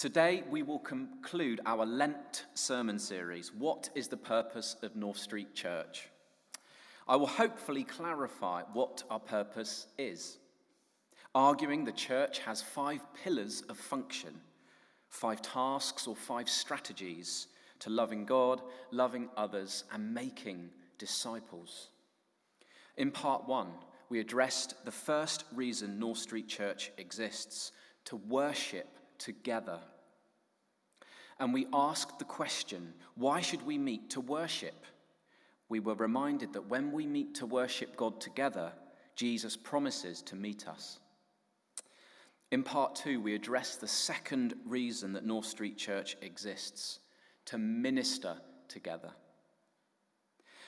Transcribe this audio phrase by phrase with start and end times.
[0.00, 5.54] Today, we will conclude our Lent sermon series What is the Purpose of North Street
[5.54, 6.08] Church?
[7.06, 10.38] I will hopefully clarify what our purpose is,
[11.34, 14.40] arguing the church has five pillars of function,
[15.10, 17.48] five tasks or five strategies
[17.80, 21.88] to loving God, loving others, and making disciples.
[22.96, 23.68] In part one,
[24.08, 27.72] we addressed the first reason North Street Church exists
[28.06, 28.88] to worship
[29.20, 29.78] together.
[31.38, 34.84] And we asked the question why should we meet to worship?
[35.68, 38.72] We were reminded that when we meet to worship God together,
[39.14, 40.98] Jesus promises to meet us.
[42.50, 46.98] In part two, we address the second reason that North Street Church exists
[47.46, 49.10] to minister together.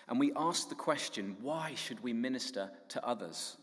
[0.08, 3.56] And we asked the question why should we minister to others?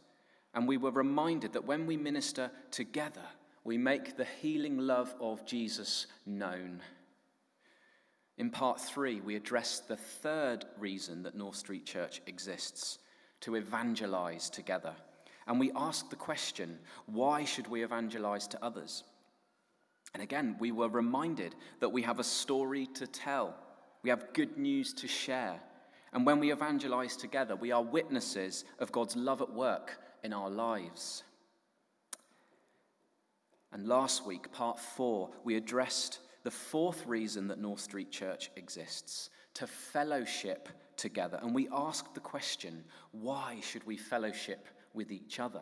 [0.53, 3.25] And we were reminded that when we minister together,
[3.63, 6.81] we make the healing love of Jesus known.
[8.37, 12.99] In part three, we address the third reason that North Street Church exists
[13.41, 14.93] to evangelize together.
[15.45, 19.03] And we ask the question why should we evangelize to others?
[20.13, 23.55] And again, we were reminded that we have a story to tell,
[24.03, 25.59] we have good news to share.
[26.13, 30.49] And when we evangelize together, we are witnesses of God's love at work in our
[30.49, 31.23] lives.
[33.71, 39.29] And last week, part four, we addressed the fourth reason that North Street Church exists
[39.55, 41.39] to fellowship together.
[41.41, 45.61] And we asked the question why should we fellowship with each other?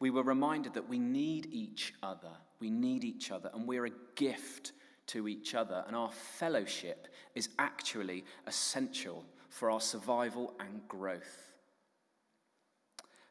[0.00, 2.32] We were reminded that we need each other.
[2.60, 4.72] We need each other, and we're a gift
[5.08, 5.84] to each other.
[5.86, 11.52] And our fellowship is actually essential for our survival and growth.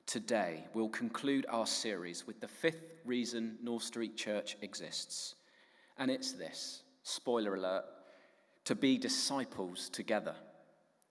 [0.07, 5.35] Today, we'll conclude our series with the fifth reason North Street Church exists.
[5.97, 7.83] And it's this spoiler alert
[8.63, 10.33] to be disciples together.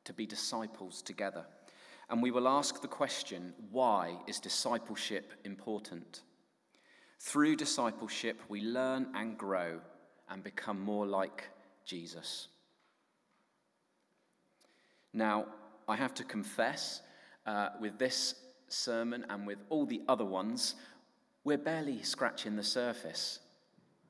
[0.07, 1.45] To be disciples together.
[2.09, 6.23] And we will ask the question why is discipleship important?
[7.21, 9.79] Through discipleship, we learn and grow
[10.31, 11.51] and become more like
[11.85, 12.49] Jesus.
[15.13, 15.45] Now,
[15.87, 17.03] I have to confess,
[17.45, 18.37] uh, with this
[18.69, 20.75] sermon and with all the other ones,
[21.45, 23.39] we're barely scratching the surface.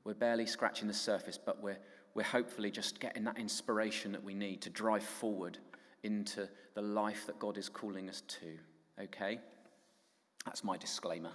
[0.03, 1.77] We're barely scratching the surface, but we're,
[2.15, 5.57] we're hopefully just getting that inspiration that we need to drive forward
[6.03, 9.03] into the life that God is calling us to.
[9.03, 9.39] Okay?
[10.45, 11.31] That's my disclaimer.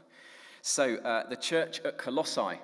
[0.62, 2.60] So, uh, the church at Colossae.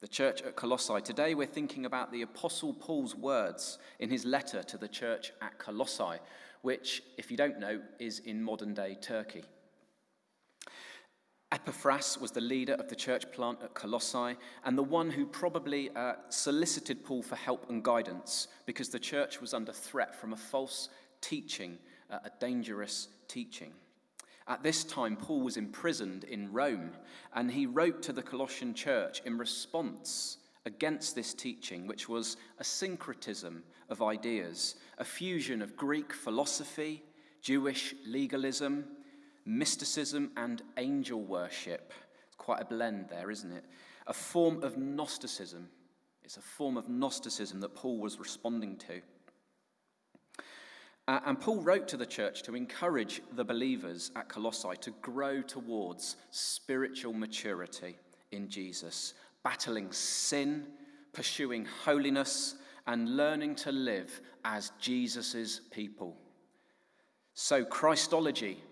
[0.00, 1.00] The church at Colossae.
[1.02, 5.58] Today we're thinking about the Apostle Paul's words in his letter to the church at
[5.58, 6.18] Colossae,
[6.62, 9.42] which, if you don't know, is in modern day Turkey.
[11.52, 15.90] Epaphras was the leader of the church plant at Colossae and the one who probably
[15.96, 20.36] uh, solicited Paul for help and guidance because the church was under threat from a
[20.36, 21.76] false teaching,
[22.08, 23.72] uh, a dangerous teaching.
[24.46, 26.92] At this time, Paul was imprisoned in Rome,
[27.34, 32.64] and he wrote to the Colossian church in response against this teaching, which was a
[32.64, 37.02] syncretism of ideas, a fusion of Greek philosophy,
[37.40, 38.84] Jewish legalism,
[39.46, 41.92] mysticism, and angel worship.
[42.26, 43.64] It's quite a blend there, isn't it?
[44.06, 45.68] A form of Gnosticism.
[46.22, 49.00] It's a form of Gnosticism that Paul was responding to.
[51.08, 55.42] Uh, and Paul wrote to the church to encourage the believers at Colossae to grow
[55.42, 57.96] towards spiritual maturity
[58.30, 60.66] in Jesus, battling sin,
[61.12, 62.56] pursuing holiness,
[62.86, 66.16] and learning to live as Jesus' people.
[67.34, 68.62] So, Christology.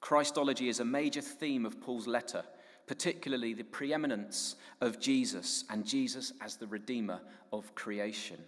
[0.00, 2.44] Christology is a major theme of Paul's letter,
[2.86, 7.20] particularly the preeminence of Jesus and Jesus as the Redeemer
[7.52, 8.38] of creation.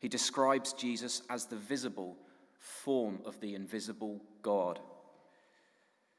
[0.00, 2.16] He describes Jesus as the visible
[2.58, 4.78] form of the invisible God,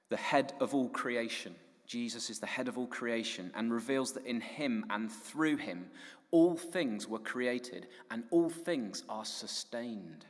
[0.10, 1.56] the head of all creation.
[1.86, 5.88] Jesus is the head of all creation and reveals that in him and through him
[6.32, 10.26] all things were created and all things are sustained.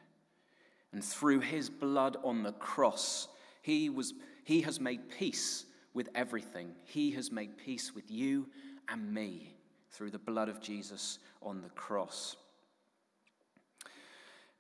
[0.92, 3.28] And through his blood on the cross,
[3.62, 4.14] he, was,
[4.44, 6.76] he has made peace with everything.
[6.84, 8.48] He has made peace with you
[8.88, 9.56] and me
[9.92, 12.36] through the blood of Jesus on the cross.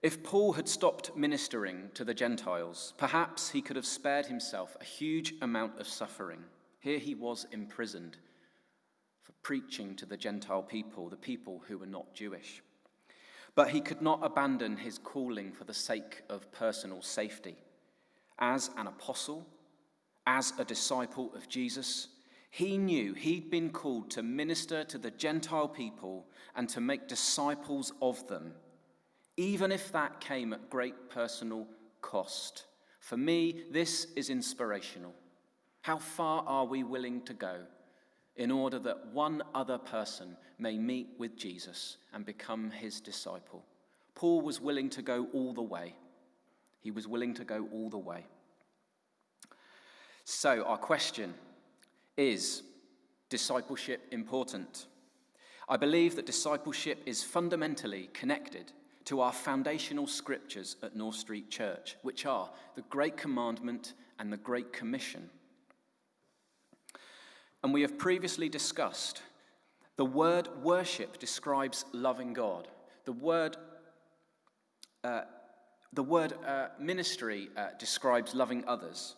[0.02, 4.84] If Paul had stopped ministering to the Gentiles, perhaps he could have spared himself a
[4.84, 6.44] huge amount of suffering.
[6.86, 8.16] Here he was imprisoned
[9.24, 12.62] for preaching to the Gentile people, the people who were not Jewish.
[13.56, 17.56] But he could not abandon his calling for the sake of personal safety.
[18.38, 19.48] As an apostle,
[20.28, 22.10] as a disciple of Jesus,
[22.52, 27.94] He knew he'd been called to minister to the Gentile people and to make disciples
[28.00, 28.54] of them,
[29.38, 31.66] even if that came at great personal
[32.02, 32.66] cost.
[33.00, 35.16] For me, this is inspirational.
[35.86, 37.58] How far are we willing to go
[38.38, 43.64] in order that one other person may meet with Jesus and become his disciple?
[44.16, 45.94] Paul was willing to go all the way.
[46.80, 48.26] He was willing to go all the way.
[50.24, 51.36] So, our question
[52.18, 52.64] is
[53.30, 54.88] discipleship important?
[55.70, 58.72] I believe that discipleship is fundamentally connected
[59.04, 64.38] to our foundational scriptures at North Street Church, which are the Great Commandment and the
[64.38, 65.30] Great Commission.
[67.66, 69.24] And we have previously discussed
[69.98, 72.68] the word worship describes loving God.
[73.06, 73.58] The word,
[75.04, 75.22] uh,
[75.92, 79.16] the word uh, ministry uh, describes loving others.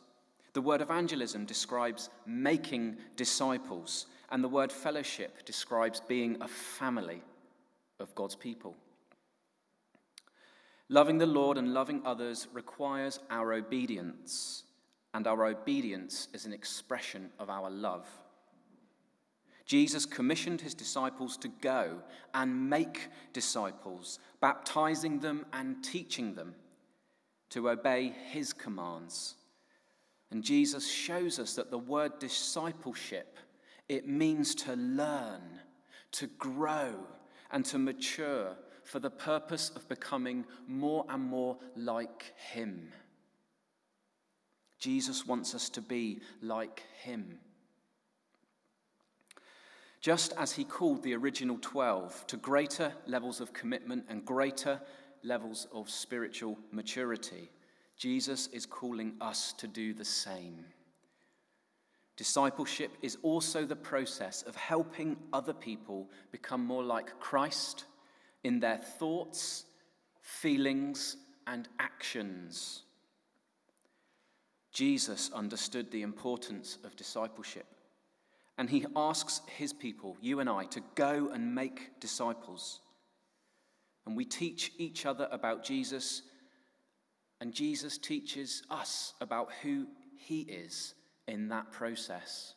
[0.54, 4.06] The word evangelism describes making disciples.
[4.32, 7.24] And the word fellowship describes being a family
[8.00, 8.78] of God's people.
[10.88, 14.64] Loving the Lord and loving others requires our obedience,
[15.14, 18.08] and our obedience is an expression of our love.
[19.68, 22.02] Jesus commissioned his disciples to go
[22.34, 26.56] and make disciples, baptizing them and teaching them
[27.50, 29.36] to obey his commands.
[30.32, 33.38] And Jesus shows us that the word discipleship
[33.90, 35.42] it means to learn,
[36.14, 36.96] to grow,
[37.52, 42.92] and to mature for the purpose of becoming more and more like him.
[44.80, 47.40] Jesus wants us to be like him.
[50.00, 54.80] Just as he called the original 12 to greater levels of commitment and greater
[55.24, 57.50] levels of spiritual maturity,
[57.98, 60.66] Jesus is calling us to do the same.
[62.16, 67.86] Discipleship is also the process of helping other people become more like Christ
[68.44, 69.66] in their thoughts,
[70.22, 72.84] feelings, and actions.
[74.72, 77.66] Jesus understood the importance of discipleship.
[78.58, 82.80] And he asks his people, you and I, to go and make disciples.
[84.06, 86.24] And we teach each other about Jesus,
[87.40, 90.96] and Jesus teaches us about who he is
[91.28, 92.56] in that process.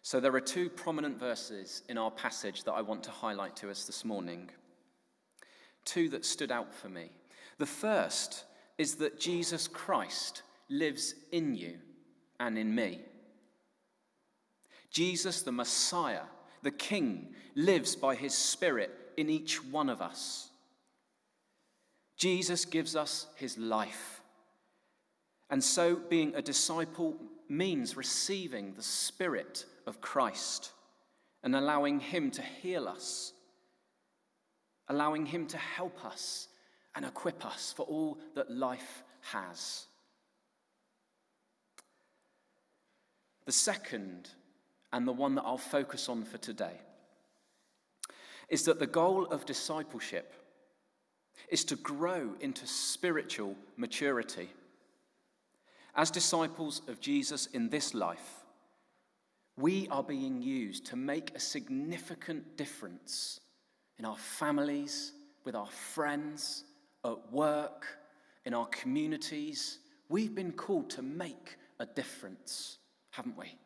[0.00, 3.70] So, there are two prominent verses in our passage that I want to highlight to
[3.70, 4.50] us this morning.
[5.84, 7.10] Two that stood out for me.
[7.58, 8.44] The first
[8.78, 11.78] is that Jesus Christ lives in you
[12.40, 13.00] and in me.
[14.94, 16.22] Jesus, the Messiah,
[16.62, 20.50] the King, lives by his Spirit in each one of us.
[22.16, 24.20] Jesus gives us his life.
[25.50, 27.16] And so, being a disciple
[27.48, 30.70] means receiving the Spirit of Christ
[31.42, 33.32] and allowing him to heal us,
[34.88, 36.46] allowing him to help us
[36.94, 39.86] and equip us for all that life has.
[43.44, 44.30] The second
[44.94, 46.80] and the one that I'll focus on for today,
[48.48, 50.32] is that the goal of discipleship
[51.48, 54.48] is to grow into spiritual maturity.
[55.96, 58.44] As disciples of Jesus in this life,
[59.56, 63.40] we are being used to make a significant difference
[63.98, 65.10] in our families,
[65.44, 66.62] with our friends,
[67.04, 67.84] at work,
[68.44, 69.78] in our communities.
[70.08, 72.78] We've been called to make a difference,
[73.10, 73.58] haven't we?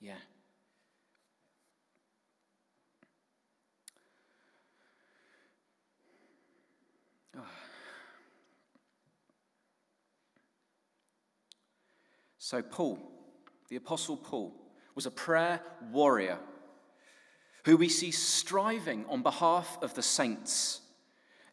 [0.00, 0.14] Yeah.
[7.36, 7.40] Oh.
[12.38, 12.98] So, Paul,
[13.68, 14.54] the Apostle Paul,
[14.94, 15.60] was a prayer
[15.90, 16.38] warrior
[17.64, 20.82] who we see striving on behalf of the saints.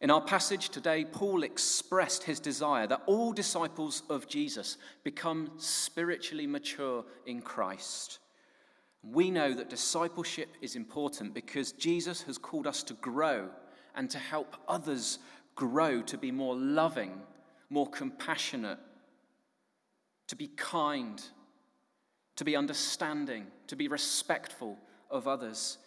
[0.02, 6.46] In our passage today, Paul expressed his desire that all disciples of Jesus become spiritually
[6.46, 8.18] mature in Christ.
[9.02, 13.48] We know that discipleship is important because Jesus has called us to grow
[13.96, 15.18] and to help others
[15.54, 17.20] grow to be more loving,
[17.68, 18.78] more compassionate,
[20.28, 21.22] to be kind,
[22.36, 24.78] to be understanding, to be respectful
[25.10, 25.78] of others,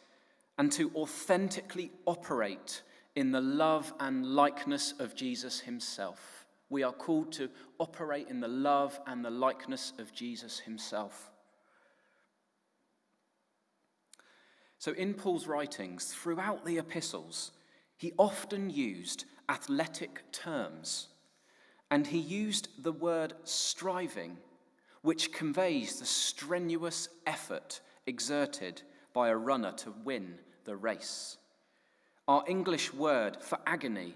[0.58, 2.82] and to authentically operate
[3.16, 6.46] in the love and likeness of Jesus himself.
[6.70, 11.32] We are called to operate in the love and the likeness of Jesus himself.
[14.86, 17.54] So, in Paul's writings, throughout the epistles,
[17.98, 21.08] he often used athletic terms,
[21.90, 24.38] and he used the word striving
[25.02, 31.38] which conveys the strenuous effort exerted by a runner to win the race.
[32.28, 34.14] Our English word for agony,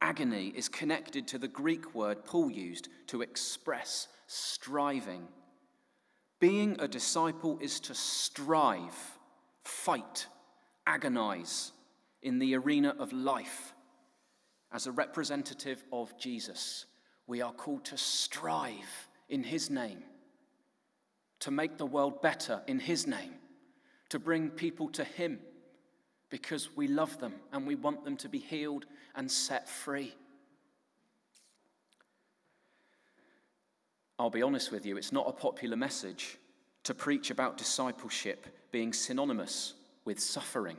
[0.00, 5.26] agony, is connected to the Greek word Paul used to express striving.
[6.38, 9.13] Being a disciple is to strive,
[9.64, 10.26] fight,
[10.86, 11.72] agonize
[12.22, 13.74] in the arena of life.
[14.72, 16.86] As a representative of Jesus,
[17.26, 20.02] we are called to strive in his name,
[21.40, 23.34] to make the world better in his name,
[24.08, 25.38] to bring people to him
[26.30, 30.14] because we love them and we want them to be healed and set free.
[34.18, 36.38] I'll be honest with you, it's not a popular message
[36.84, 39.74] to preach about discipleship being synonymous
[40.04, 40.76] with suffering.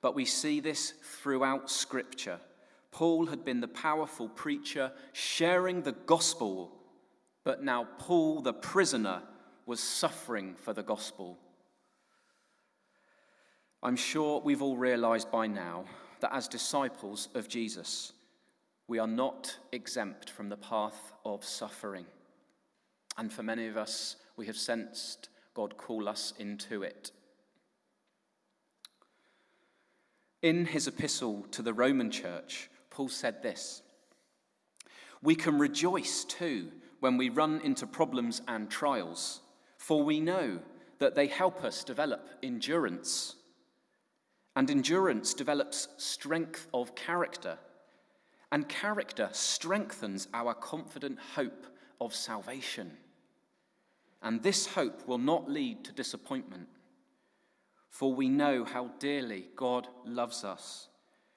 [0.00, 2.38] But we see this throughout Scripture.
[2.90, 6.70] Paul had been the powerful preacher sharing the gospel,
[7.42, 9.22] but now Paul, the prisoner,
[9.66, 11.38] was suffering for the gospel.
[13.82, 15.84] I'm sure we've all realized by now
[16.20, 18.12] that as disciples of Jesus,
[18.88, 22.06] we are not exempt from the path of suffering.
[23.16, 27.12] And for many of us, we have sensed God call us into it.
[30.42, 33.82] In his epistle to the Roman church, Paul said this
[35.22, 39.40] We can rejoice too when we run into problems and trials,
[39.78, 40.58] for we know
[40.98, 43.36] that they help us develop endurance.
[44.56, 47.58] And endurance develops strength of character.
[48.52, 51.66] And character strengthens our confident hope
[52.00, 52.92] of salvation.
[54.24, 56.66] And this hope will not lead to disappointment,
[57.90, 60.88] for we know how dearly God loves us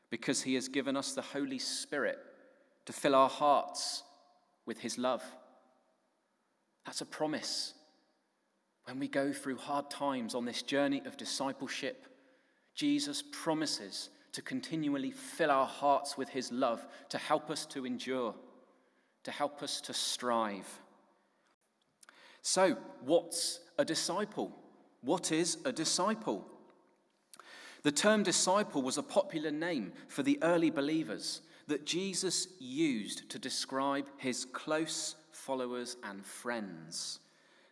[0.09, 2.17] because he has given us the Holy Spirit
[2.85, 4.03] to fill our hearts
[4.65, 5.21] with his love.
[6.85, 7.73] That's a promise.
[8.85, 12.07] When we go through hard times on this journey of discipleship,
[12.73, 18.33] Jesus promises to continually fill our hearts with his love, to help us to endure,
[19.25, 20.79] to help us to strive.
[22.49, 24.53] So, what's a disciple?
[25.01, 26.47] What is a disciple?
[27.83, 33.37] The term disciple was a popular name for the early believers that Jesus used to
[33.37, 37.19] describe his close followers and friends.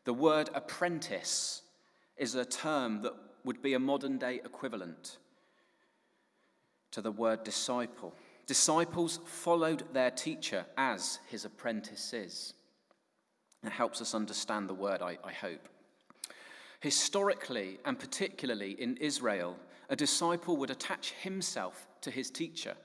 [0.04, 1.62] The word apprentice
[2.18, 3.14] is a term that
[3.46, 5.20] would be a modern day equivalent
[6.92, 8.14] to the word disciple.
[8.46, 12.56] Disciples followed their teacher as his apprentices.
[13.68, 15.68] Helps us understand the word, I, I hope.
[16.80, 19.58] Historically, and particularly in Israel,
[19.90, 22.76] a disciple would attach himself to his teacher.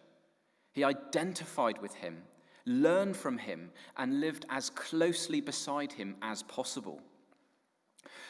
[0.73, 2.23] He identified with him,
[2.67, 7.01] learned from him, and lived as closely beside him as possible.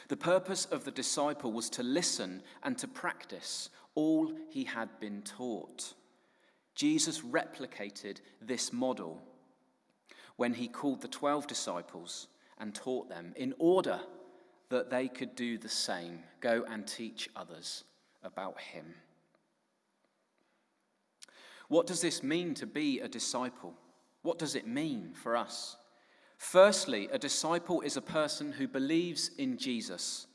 [0.09, 5.23] The purpose of the disciple was to listen and to practice all he had been
[5.23, 5.95] taught.
[6.75, 9.23] Jesus replicated this model
[10.37, 12.29] when he called the 12 disciples
[12.61, 14.01] and taught them in order
[14.69, 17.85] that they could do the same go and teach others
[18.23, 18.95] about him.
[21.69, 23.75] What does this mean to be a disciple?
[24.23, 25.77] What does it mean for us?
[26.37, 30.27] Firstly, a disciple is a person who believes in Jesus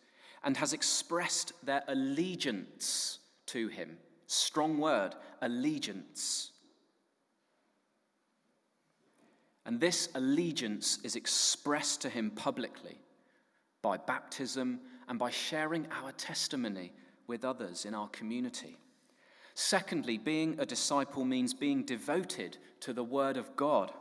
[0.43, 3.97] and has expressed their allegiance to him.
[4.27, 6.51] Strong word, allegiance.
[9.65, 12.99] And this allegiance is expressed to him publicly
[13.81, 16.91] by baptism and by sharing our testimony
[17.27, 18.77] with others in our community.
[19.55, 23.91] Secondly, being a disciple means being devoted to the Word of God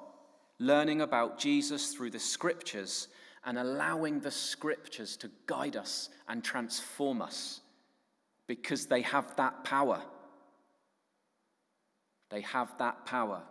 [0.58, 3.08] learning about Jesus through the scriptures
[3.44, 7.60] and allowing the scriptures to guide us and transform us
[8.46, 10.02] because they have that power.
[12.30, 13.42] They have that power.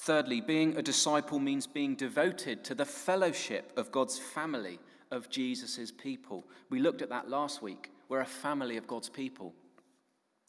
[0.00, 4.78] Thirdly, being a disciple means being devoted to the fellowship of God's family,
[5.10, 6.46] of Jesus' people.
[6.70, 7.90] We looked at that last week.
[8.08, 9.54] We're a family of God's people,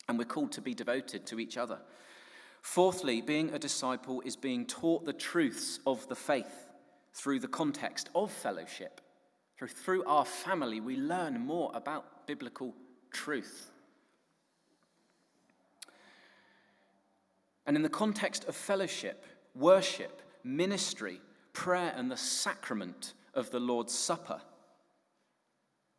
[0.08, 1.80] and we're called to be devoted to each other.
[2.62, 6.70] Fourthly, being a disciple is being taught the truths of the faith
[7.14, 9.02] through the context of fellowship.
[9.58, 12.76] Through, our family, we learn more about biblical
[13.12, 13.72] truth.
[17.66, 19.26] And in the context of fellowship,
[19.60, 21.22] worship, ministry,
[21.54, 24.42] prayer, and the sacrament of the Lord's Supper,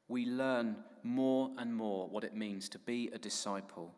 [0.08, 3.94] we learn more and more what it means to be a disciple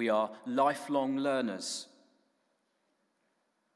[0.00, 1.86] we are lifelong learners.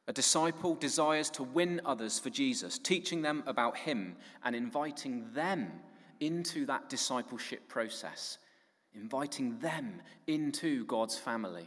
[0.06, 5.70] A disciple desires to win others for Jesus, teaching them about him and inviting them
[6.20, 8.38] into that discipleship process,
[8.94, 11.66] inviting them into God's family.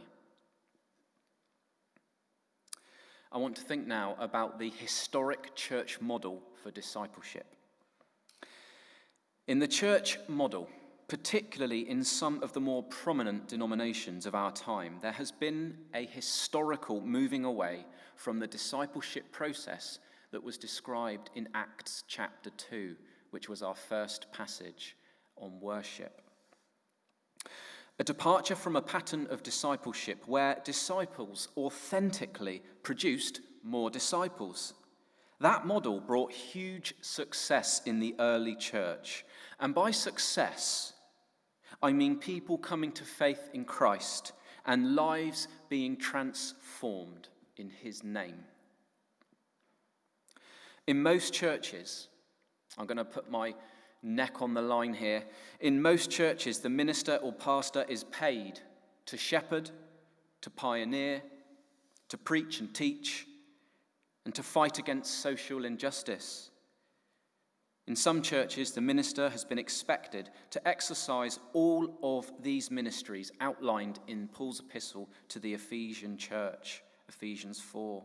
[3.30, 7.46] I want to think now about the historic church model for discipleship.
[9.46, 10.68] In the church model,
[11.08, 16.06] particularly in some of the more prominent denominations of our time, there has been a
[16.06, 17.84] historical moving away
[18.16, 19.98] from the discipleship process
[20.30, 22.96] that was described in Acts chapter 2,
[23.30, 24.96] which was our first passage
[25.36, 26.22] on worship.
[27.98, 34.74] A departure from a pattern of discipleship where disciples authentically produced more disciples.
[35.40, 39.24] That model brought huge success in the early church.
[39.58, 40.92] And by success,
[41.82, 44.32] I mean people coming to faith in Christ
[44.64, 48.44] and lives being transformed in his name.
[50.86, 52.08] In most churches,
[52.76, 53.54] I'm going to put my
[54.02, 55.24] neck on the line here.
[55.60, 58.60] In most churches, the minister or pastor is paid
[59.06, 59.70] to shepherd,
[60.42, 61.22] to pioneer,
[62.08, 63.26] to preach and teach,
[64.24, 66.50] and to fight against social injustice.
[67.86, 73.98] In some churches, the minister has been expected to exercise all of these ministries outlined
[74.06, 78.04] in Paul's epistle to the Ephesian church, Ephesians 4.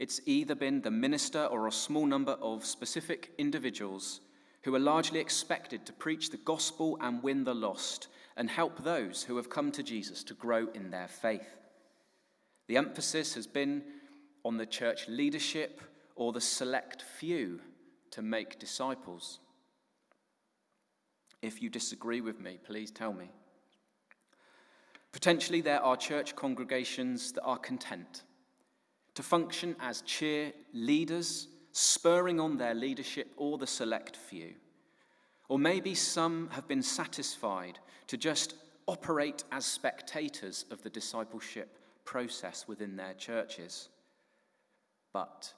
[0.00, 4.20] It's either been the minister or a small number of specific individuals
[4.66, 9.22] who are largely expected to preach the gospel and win the lost and help those
[9.22, 11.54] who have come to Jesus to grow in their faith.
[12.66, 13.84] The emphasis has been
[14.44, 15.80] on the church leadership
[16.16, 17.60] or the select few
[18.10, 19.38] to make disciples.
[21.42, 23.30] If you disagree with me, please tell me.
[25.12, 28.24] Potentially, there are church congregations that are content
[29.14, 31.46] to function as cheer leaders
[31.76, 34.54] spurring on their leadership or the select few.
[35.50, 38.54] Or maybe some have been satisfied to just
[38.86, 41.68] operate as spectators of the discipleship
[42.06, 43.90] process within their churches.
[45.12, 45.52] But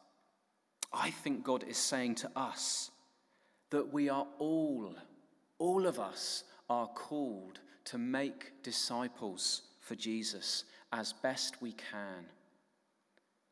[0.93, 2.91] I think God is saying to us
[3.71, 4.97] that we are all,
[5.59, 12.27] all of us, are called to make disciples for Jesus as best we can.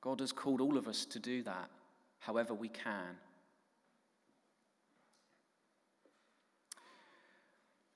[0.01, 1.71] God has called all of us to do that
[2.27, 3.17] however we can.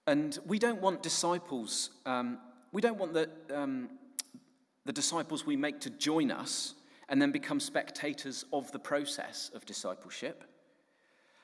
[0.07, 2.39] And we don't want disciples, um,
[2.73, 3.91] we don't want the, um,
[4.85, 6.75] the disciples we make to join us
[7.09, 10.45] and then become spectators of the process of discipleship.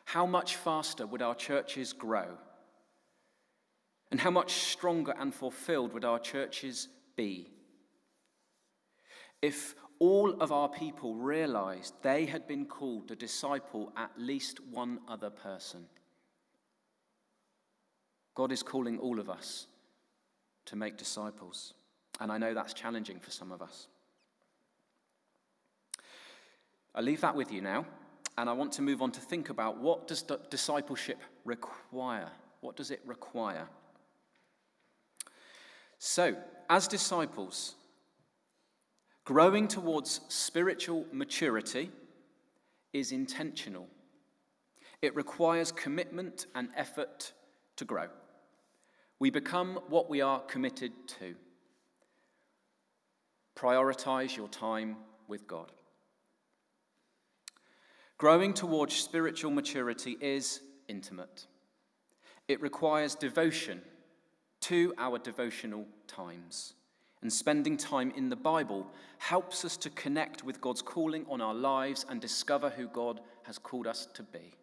[0.04, 2.38] How much faster would our churches grow?
[4.12, 7.50] And how much stronger and fulfilled would our churches be
[9.42, 15.00] if all of our people realized they had been called to disciple at least one
[15.08, 15.86] other person.
[18.34, 19.66] God is calling all of us
[20.66, 21.74] to make disciples,
[22.20, 23.88] and I know that's challenging for some of us.
[26.94, 27.86] I leave that with you now,
[28.38, 32.30] and I want to move on to think about what does discipleship require?
[32.60, 33.68] What does it require?
[35.98, 36.36] So,
[36.68, 37.74] as disciples,
[39.26, 41.90] Growing towards spiritual maturity
[42.92, 43.88] is intentional.
[45.02, 47.32] It requires commitment and effort
[47.74, 48.06] to grow.
[49.18, 51.34] We become what we are committed to.
[53.56, 55.72] Prioritize your time with God.
[58.18, 61.48] Growing towards spiritual maturity is intimate.
[62.46, 63.82] It requires devotion
[64.60, 66.74] to our devotional times
[67.26, 68.86] and spending time in the Bible
[69.18, 73.58] helps us to connect with God's calling on our lives and discover who God has
[73.58, 74.54] called us to be.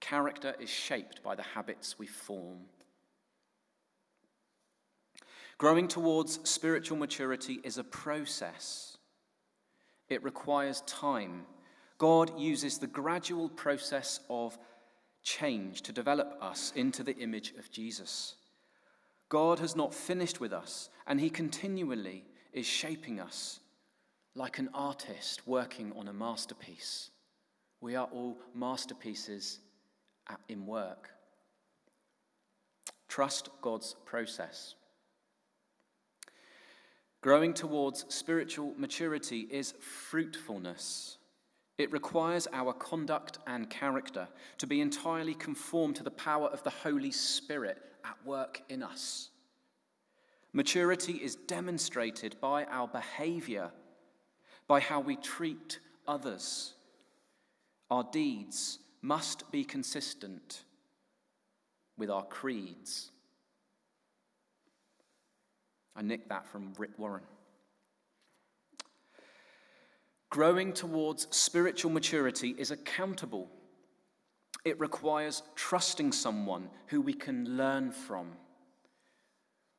[0.00, 2.58] Character is shaped by the habits we form.
[5.58, 8.98] Growing towards spiritual maturity is a process.
[10.08, 11.46] It requires time.
[11.98, 14.58] God uses the gradual process of
[15.22, 18.34] change to develop us into the image of Jesus.
[19.28, 23.60] God has not finished with us, and He continually is shaping us
[24.34, 27.10] like an artist working on a masterpiece.
[27.80, 29.60] We are all masterpieces
[30.48, 31.10] in work.
[33.08, 34.74] Trust God's process.
[37.20, 41.18] Growing towards spiritual maturity is fruitfulness.
[41.76, 46.70] It requires our conduct and character to be entirely conformed to the power of the
[46.70, 49.30] Holy Spirit at work in us.
[50.52, 53.70] Maturity is demonstrated by our behavior,
[54.66, 56.72] by how we treat others.
[57.90, 60.62] Our deeds must be consistent
[61.96, 63.10] with our creeds.
[65.94, 67.24] I nicked that from Rick Warren.
[70.30, 73.50] Growing towards spiritual maturity is accountable.
[74.64, 78.32] It requires trusting someone who we can learn from.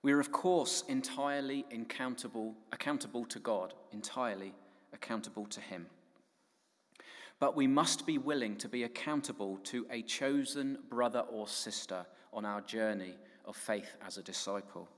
[0.01, 4.53] We are, of course, entirely accountable, accountable to God, entirely
[4.93, 5.87] accountable to Him.
[7.39, 12.45] But we must be willing to be accountable to a chosen brother or sister on
[12.45, 13.15] our journey
[13.45, 14.89] of faith as a disciple.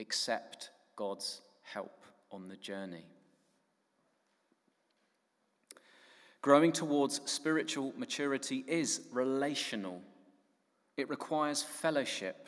[0.00, 3.04] Accept God's help on the journey.
[6.46, 10.00] Growing towards spiritual maturity is relational,
[10.96, 12.46] it requires fellowship.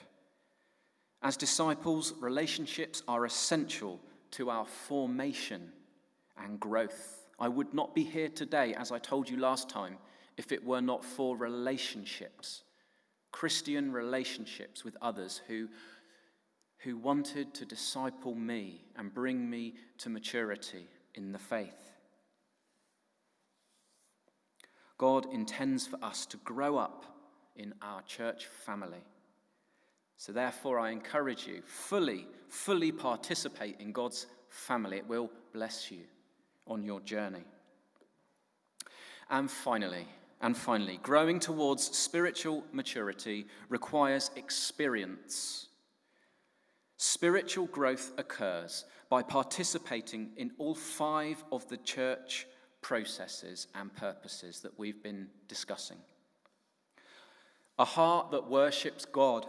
[1.20, 3.98] As disciples, relationships are essential
[4.30, 5.72] to our formation
[6.40, 7.26] and growth.
[7.40, 9.96] I would not be here today, as I told you last time,
[10.36, 12.62] if it were not for relationships,
[13.32, 15.66] Christian relationships with others who,
[16.84, 21.87] who wanted to disciple me and bring me to maturity in the faith.
[24.98, 27.06] God intends for us to grow up
[27.56, 29.04] in our church family.
[30.16, 34.98] So, therefore, I encourage you fully, fully participate in God's family.
[34.98, 36.00] It will bless you
[36.66, 37.44] on your journey.
[39.30, 40.08] And finally,
[40.40, 45.68] and finally, growing towards spiritual maturity requires experience.
[46.96, 52.47] Spiritual growth occurs by participating in all five of the church
[52.80, 55.98] processes and purposes that we've been discussing.
[57.78, 59.46] A heart that worships God,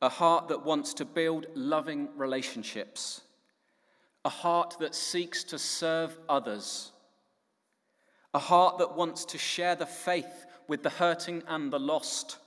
[0.00, 3.22] a heart that wants to build loving relationships,
[4.24, 6.92] a heart that seeks to serve others,
[8.34, 12.38] a heart that wants to share the faith with the hurting and the lost,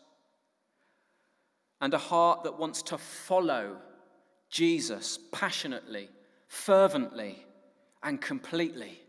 [1.81, 3.77] and a heart that wants to follow
[4.49, 6.09] Jesus passionately,
[6.47, 7.45] fervently,
[8.03, 9.01] and completely.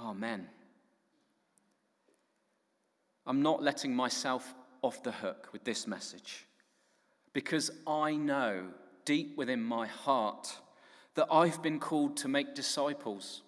[0.00, 0.48] Amen.
[3.26, 6.46] I'm not letting myself off the hook with this message
[7.32, 8.68] because I know
[9.04, 10.58] deep within my heart
[11.14, 13.42] that I've been called to make disciples.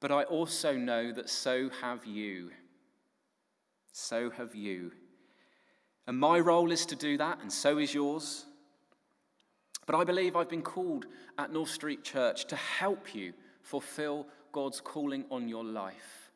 [0.00, 2.50] But I also know that so have you.
[3.92, 4.92] So have you.
[6.06, 8.46] And my role is to do that, and so is yours.
[9.86, 13.34] But I believe I've been called at North Street Church to help you
[13.68, 16.30] fulfill God's calling on your life.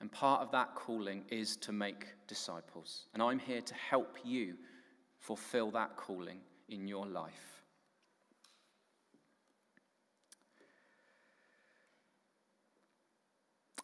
[0.00, 3.06] And part of that calling is to make disciples.
[3.12, 4.54] And I'm here to help you
[5.18, 7.62] fulfill that calling in your life.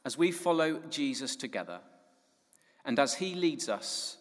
[0.06, 1.80] As we follow Jesus together,
[2.86, 4.16] and as he leads us,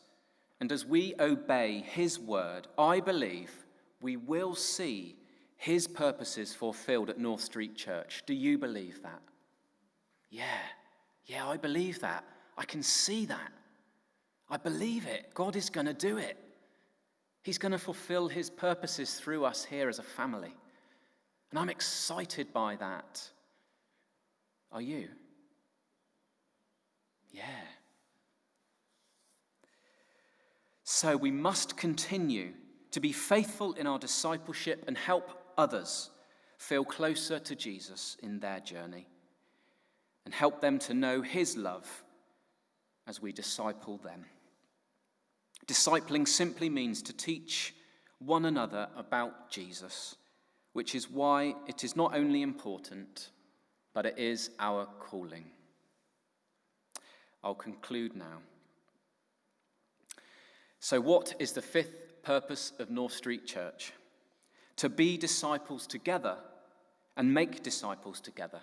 [0.60, 3.52] and as we obey his word, I believe
[4.02, 5.16] we will see
[5.60, 8.24] his purposes fulfilled at North Street Church.
[8.26, 9.22] Do you believe that?
[10.30, 10.45] Yeah,
[11.26, 12.24] yeah, I believe that.
[12.58, 13.52] I can see that.
[14.50, 15.34] I believe it.
[15.34, 16.38] God is going to do it.
[17.43, 20.56] He's going to fulfill his purposes through us here as a family.
[21.50, 23.22] And I'm excited by that.
[24.72, 25.10] Are you?
[27.34, 27.43] Yeah.
[30.86, 32.54] So we must continue
[32.91, 36.10] to be faithful in our discipleship and help others
[36.58, 39.08] feel closer to Jesus in their journey
[40.26, 41.88] and help them to know his love
[43.08, 44.26] as we disciple them.
[45.67, 47.76] Discipling simply means to teach
[48.19, 50.15] one another about Jesus,
[50.74, 53.30] which is why it is not only important,
[53.93, 55.45] but it is our calling.
[57.43, 58.39] I'll conclude now.
[60.80, 63.93] So, what is the fifth purpose of North Street Church?
[64.80, 66.38] To be disciples together
[67.18, 68.62] and make disciples together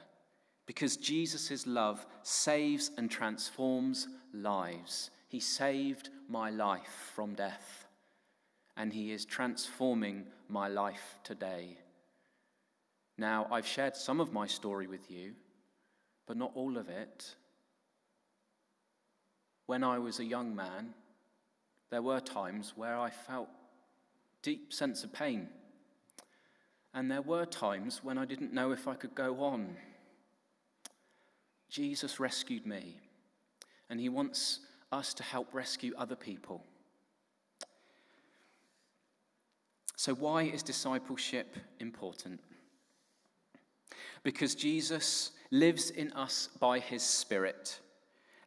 [0.65, 5.11] because Jesus' love saves and transforms lives.
[5.29, 7.85] He saved my life from death,
[8.79, 11.77] and He is transforming my life today.
[13.19, 15.35] Now, I've shared some of my story with you,
[16.27, 17.35] but not all of it.
[19.67, 20.95] When I was a young man,
[21.91, 23.51] there were times where I felt
[24.41, 25.49] deep sense of pain
[26.97, 29.77] and there were times when I didn't know if I could go on.
[31.69, 32.97] Jesus rescued me,
[33.91, 36.65] and he wants us to help rescue other people.
[39.95, 42.41] So, why is discipleship important?
[44.23, 47.79] Because Jesus lives in us by his Spirit.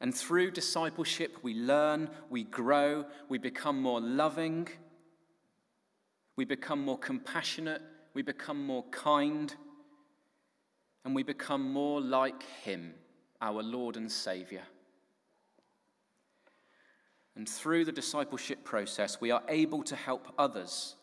[0.01, 4.69] And through discipleship, we learn, we grow, we become more loving,
[6.35, 7.81] we become more compassionate,
[8.13, 9.53] we become more kind,
[11.05, 12.93] and we become more like him,
[13.41, 14.63] our Lord and Saviour.
[17.35, 20.95] And through the discipleship process, we are able to help others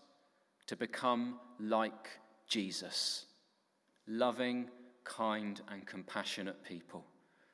[0.66, 2.10] to become like
[2.48, 3.26] Jesus
[4.08, 4.68] loving,
[5.04, 7.04] kind, and compassionate people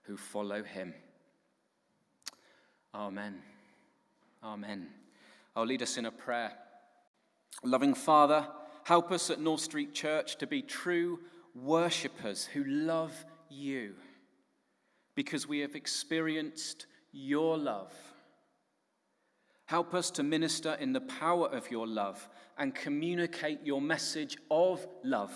[0.02, 0.94] who follow him.
[2.94, 3.40] Amen.
[4.42, 4.88] Amen.
[5.56, 6.52] I'll lead us in a prayer.
[7.64, 8.46] Loving Father,
[8.84, 11.20] help us at North Street Church to be true
[11.54, 13.94] worshippers who love you
[15.14, 17.92] because we have experienced your love.
[19.66, 24.86] Help us to minister in the power of your love and communicate your message of
[25.02, 25.32] love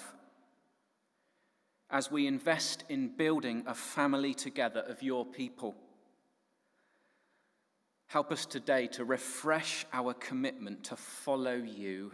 [1.90, 5.74] as we invest in building a family together of your people.
[8.08, 12.12] Help us today to refresh our commitment to follow you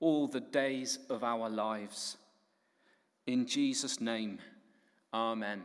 [0.00, 2.16] all the days of our lives.
[3.26, 4.38] In Jesus' name,
[5.12, 5.62] amen.